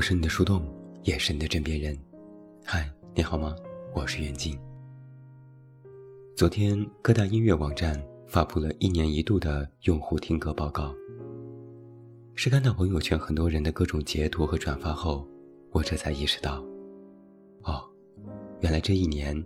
[0.00, 0.62] 我是你的树洞，
[1.02, 1.94] 也是你的枕边人。
[2.64, 3.54] 嗨，你好吗？
[3.94, 4.58] 我是袁静。
[6.34, 10.94] 昨天各大音乐网站发布了一年一度的用户听歌报告。
[12.34, 15.28] 是看到朋友圈很多人的各种截图和转发后，
[15.70, 16.64] 我这才意识到，
[17.64, 17.84] 哦，
[18.60, 19.36] 原来这一年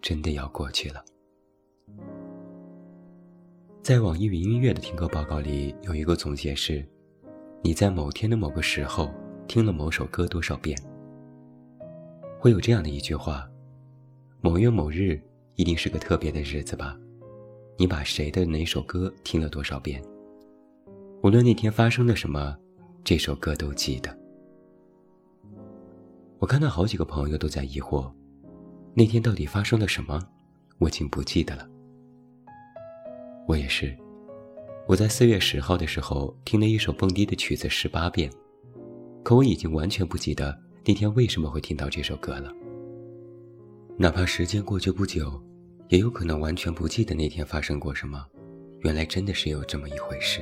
[0.00, 1.04] 真的要过去了。
[3.82, 6.88] 在网易云音乐的听歌报告里，有一个总结是：
[7.60, 9.12] 你在某天的某个时候
[9.48, 10.76] 听了某首歌多少遍？
[12.38, 13.48] 会有这样的一句话：
[14.40, 15.20] 某月某日
[15.54, 16.96] 一定是个特别的日子吧？
[17.78, 20.02] 你把谁的哪首歌听了多少遍？
[21.22, 22.56] 无论那天发生了什么，
[23.04, 24.16] 这首歌都记得。
[26.38, 28.10] 我看到好几个朋友都在疑惑，
[28.94, 30.20] 那天到底发生了什么，
[30.78, 31.66] 我竟不记得了。
[33.46, 33.96] 我也是，
[34.86, 38.30] 我在四月十号的时候听了一首蹦迪的曲子十八遍，
[39.26, 42.54] 可我已经完全不记得那天为什么会听到这首歌了。
[43.96, 45.42] 哪怕时间过去不久，
[45.88, 48.24] 也有可能完全不记得那天发生过什么。
[48.82, 50.40] 原来真的是有这么一回事。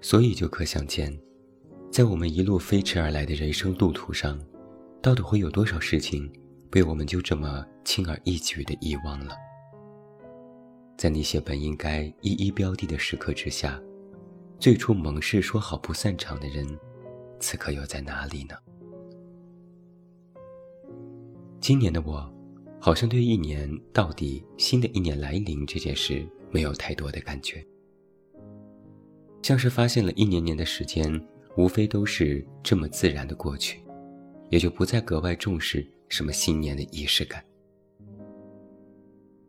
[0.00, 1.16] 所以就可想见，
[1.88, 4.36] 在我们一路飞驰而来的人生路途上，
[5.00, 6.28] 到底会有多少事情
[6.68, 9.36] 被我们就这么轻而易举地遗忘了？
[10.96, 13.80] 在那些本应该一一标的的时刻之下，
[14.58, 16.66] 最初盟誓说好不散场的人，
[17.40, 18.56] 此刻又在哪里呢？
[21.60, 22.32] 今年的我，
[22.80, 27.64] 好像对一年到底新的一年来临这件事没有太多的感觉。
[29.42, 31.20] 像是发现了一年年的时间，
[31.56, 33.80] 无非都是这么自然的过去，
[34.50, 37.44] 也就不再格外重视什么新年的仪式感。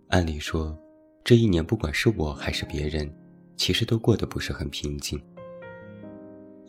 [0.10, 0.78] 按理说，
[1.24, 3.12] 这一年不管是我还是别人，
[3.56, 5.22] 其实都过得不是很平静。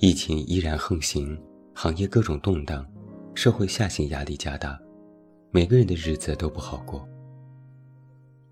[0.03, 1.39] 疫情依然横行，
[1.75, 2.91] 行业各种动荡，
[3.35, 4.81] 社会下行压力加大，
[5.51, 7.07] 每个人的日子都不好过。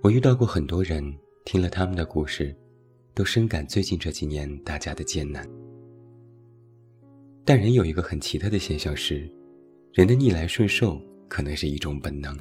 [0.03, 1.03] 我遇到过很多人，
[1.47, 2.55] 听了他们的故事。
[3.15, 5.45] 都深感最近这几年大家的艰难，
[7.45, 9.29] 但人有一个很奇特的现象是，
[9.93, 12.39] 人的逆来顺受可能是一种本能。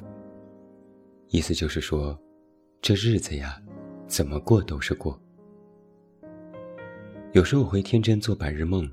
[1.30, 2.16] 意思就是说，
[2.80, 3.60] 这日子呀，
[4.06, 5.20] 怎么过都是过。
[7.32, 8.88] 有时候我会天真做白日梦，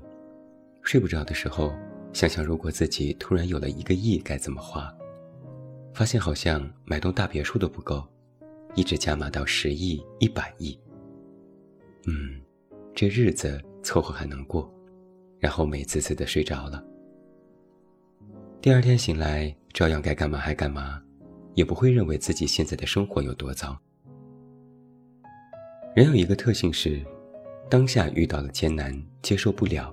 [0.86, 1.74] 睡不着的时候，
[2.12, 4.88] 想想如果自己突然有了一个亿该怎么花，
[5.92, 8.06] 发现好像买栋大别墅都不够，
[8.76, 10.78] 一直加码到十亿、一百亿。
[12.06, 12.40] 嗯，
[12.94, 14.72] 这日子凑合还能过，
[15.40, 16.80] 然后美滋滋的睡着了。
[18.60, 21.02] 第二天醒来，照样该干嘛还干嘛，
[21.54, 23.76] 也不会认为自己现在的生活有多糟。
[25.96, 27.04] 人有一个特性是，
[27.68, 29.92] 当下遇到了艰难，接受不了，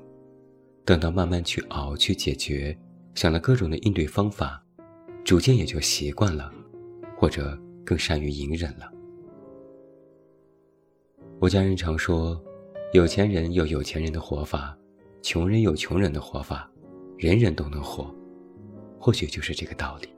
[0.86, 2.78] 等到慢慢去熬去解决，
[3.16, 4.62] 想了各种的应对方法，
[5.24, 6.52] 逐渐也就习惯了，
[7.16, 8.92] 或者更善于隐忍了。
[11.40, 12.42] 我家人常说，
[12.94, 14.78] 有钱人有有钱人的活法，
[15.22, 16.70] 穷人有穷人的活法，
[17.18, 18.14] 人人都能活，
[19.00, 20.10] 或许就是这个道理。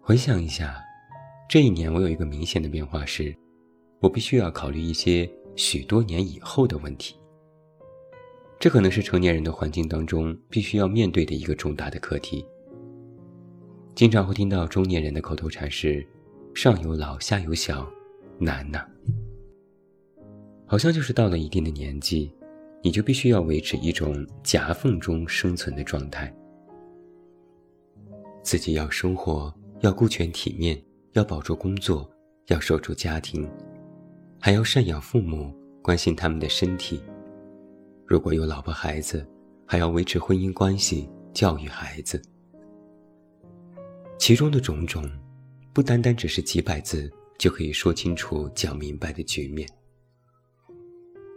[0.00, 0.82] 回想一下，
[1.48, 3.32] 这一年我有一个明显的变化是，
[4.00, 7.16] 我必须要考虑一些许多年以后的问题。
[8.64, 12.42] 这可能是成年人的环境当中必须要面对的一个重大的课题。
[13.94, 16.02] 经常会听到中年人的口头禅是
[16.56, 17.86] ：“上有老，下有小。”
[18.40, 18.82] 难呐，
[20.64, 22.32] 好像就是到了一定的年纪，
[22.82, 26.34] 你就必须要维持一种夹缝中生存的状态，
[28.42, 30.82] 自己要生活，要顾全体面，
[31.12, 32.10] 要保住工作，
[32.46, 33.46] 要守住家庭，
[34.40, 37.02] 还要赡养父母，关心他们的身体。
[38.06, 39.26] 如果有老婆孩子，
[39.66, 42.20] 还要维持婚姻关系，教育孩子。
[44.18, 45.10] 其中的种种，
[45.72, 47.10] 不单单只是几百字。
[47.36, 49.68] 就可以说清楚、讲明白的局面。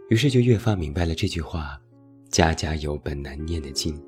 [0.08, 1.78] 于是就越发明白了这句话
[2.30, 4.00] ：“家家有本难念的经。”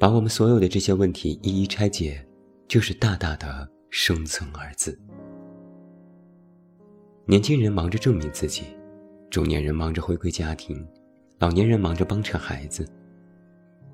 [0.00, 2.26] 把我们所有的这些问题一一拆解，
[2.66, 4.98] 就是大大的“生存”二字。
[7.24, 8.64] 年轻人忙着证明自己，
[9.30, 10.84] 中年人忙着回归家庭，
[11.38, 12.84] 老年人忙着帮衬孩子。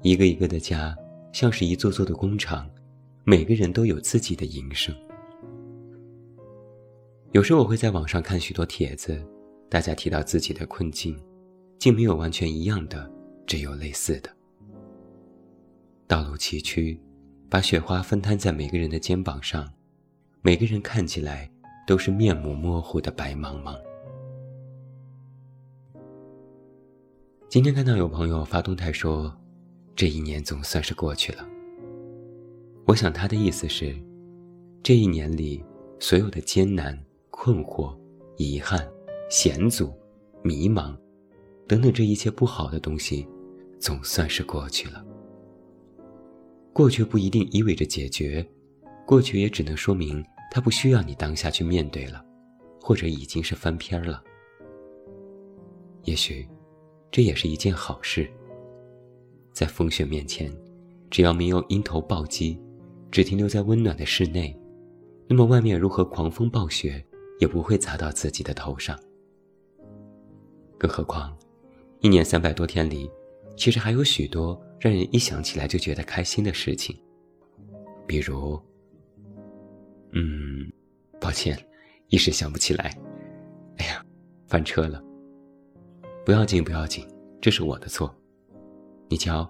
[0.01, 0.97] 一个一个的家，
[1.31, 2.67] 像是一座座的工厂，
[3.23, 4.95] 每个人都有自己的营生。
[7.33, 9.23] 有时我会在网上看许多帖子，
[9.69, 11.15] 大家提到自己的困境，
[11.79, 13.11] 竟没有完全一样的，
[13.47, 14.31] 只有类似的。
[16.07, 16.99] 道路崎岖，
[17.51, 19.71] 把雪花分摊在每个人的肩膀上，
[20.41, 21.51] 每个人看起来
[21.87, 23.79] 都是面目模糊的白茫茫。
[27.49, 29.33] 今天看到有朋友发动态说，
[29.95, 31.47] 这一年总算是过去了。
[32.87, 33.97] 我想他的意思是，
[34.83, 35.65] 这一年里
[36.01, 36.99] 所有的艰难、
[37.31, 37.97] 困惑、
[38.37, 38.87] 遗憾、
[39.31, 39.95] 险阻、
[40.43, 40.97] 迷茫，
[41.69, 43.25] 等等这一切不好的东西，
[43.79, 45.05] 总算是过去了。
[46.73, 48.45] 过去不一定意味着解决，
[49.07, 52.25] 过去也只能说明它不需要你当下去面对了，
[52.81, 54.21] 或者已经是翻篇了。
[56.03, 56.47] 也许，
[57.11, 58.29] 这也是一件好事。
[59.53, 60.53] 在风雪面前，
[61.11, 62.61] 只要没有阴头暴击，
[63.11, 64.55] 只停留在温暖的室内，
[65.29, 67.05] 那么外面如何狂风暴雪，
[67.41, 68.99] 也不会砸到自己的头上。
[70.79, 71.37] 更何况，
[72.01, 73.11] 一年三百多天里，
[73.57, 74.61] 其实还有许多。
[74.79, 76.95] 让人一想起来就觉得开心的事情，
[78.07, 78.61] 比如，
[80.13, 80.71] 嗯，
[81.19, 81.59] 抱歉，
[82.09, 82.95] 一时想不起来。
[83.79, 84.05] 哎呀，
[84.47, 85.03] 翻车了。
[86.27, 87.07] 不要紧，不要紧，
[87.41, 88.13] 这是我的错。
[89.09, 89.49] 你瞧，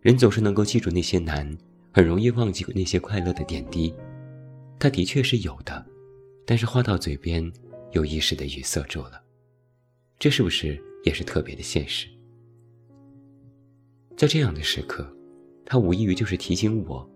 [0.00, 1.56] 人总是能够记住那些难，
[1.92, 3.94] 很容易忘记那些快乐的点滴。
[4.76, 5.86] 它的确是有的，
[6.44, 7.48] 但是话到嘴边，
[7.92, 9.22] 又一时的语塞住了。
[10.18, 12.08] 这是不是也是特别的现实？
[14.16, 15.08] 在这样的时刻，
[15.64, 17.08] 它无异于就是提醒我，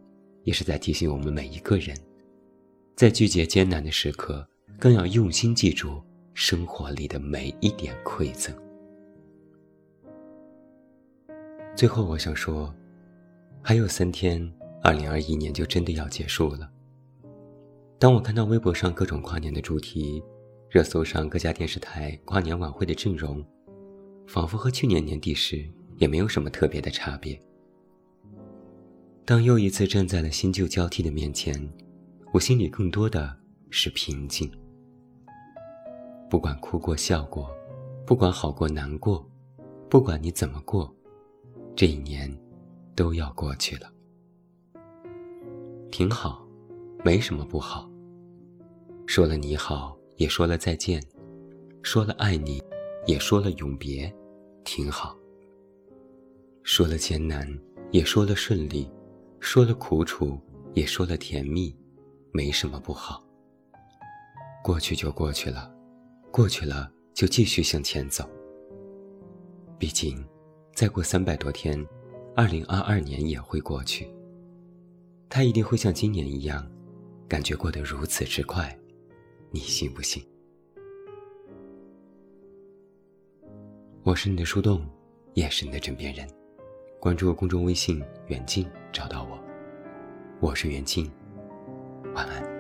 [0.44, 1.96] 也是在提醒我们每一个人，
[2.94, 4.48] 在拒绝艰难的时刻，
[4.78, 6.00] 更要用心记住
[6.32, 8.54] 生活里的每一点馈赠。
[11.80, 12.70] 最后，我想说，
[13.62, 14.38] 还有三天，
[14.82, 16.70] 二零二一年就真的要结束了。
[17.98, 20.22] 当我看到微博上各种跨年的主题，
[20.68, 23.42] 热搜上各家电视台跨年晚会的阵容，
[24.26, 25.66] 仿佛和去年年底时。
[25.96, 27.40] 也没有什么特别的差别。
[29.24, 31.66] 当又一次站在了新旧交替的面前，
[32.30, 33.34] 我心里更多的
[33.70, 34.50] 是平静。
[36.28, 37.50] 不管哭过笑过，
[38.06, 39.26] 不管好过难过，
[39.88, 40.94] 不管你怎么过，
[41.80, 42.30] 这一年
[42.94, 43.90] 都要过去了。
[45.90, 46.46] 挺好，
[47.02, 47.90] 没什么不好。
[49.06, 51.02] 说了你好，也说了再见，
[51.82, 52.62] 说了爱你，
[53.06, 54.14] 也说了永别，
[54.62, 55.16] 挺好。
[56.64, 57.48] 说了艰难，
[57.92, 58.86] 也说了顺利；
[59.40, 60.38] 说了苦楚，
[60.74, 61.74] 也说了甜蜜，
[62.30, 63.24] 没什么不好。
[64.62, 65.74] 过去就过去了，
[66.30, 68.28] 过去了就继续向前走。
[69.78, 70.22] 毕竟，
[70.74, 71.86] 再过三百多天，
[72.34, 74.08] 二零二二年也会过去。
[75.28, 76.68] 他一定会像今年一样，
[77.28, 78.76] 感觉过得如此之快，
[79.50, 80.24] 你信不信？
[84.02, 84.84] 我是你的树洞，
[85.34, 86.26] 也是你的枕边人。
[86.98, 89.38] 关注公众微信“远近”，找到我。
[90.40, 91.10] 我是远近，
[92.14, 92.59] 晚安。